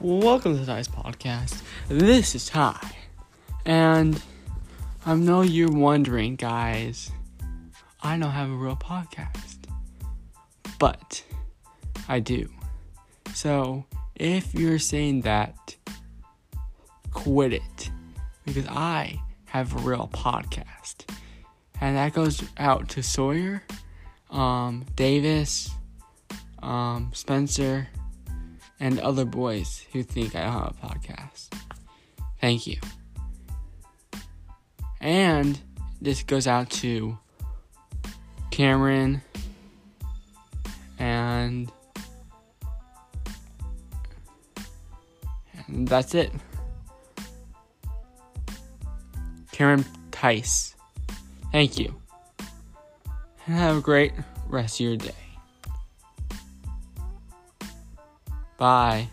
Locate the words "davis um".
24.96-27.12